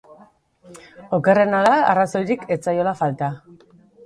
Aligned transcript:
Okerrena 1.17 1.59
da 1.67 1.75
arrazoirik 1.91 2.49
ez 2.57 2.59
zaiola 2.71 2.97
falta. 3.05 3.31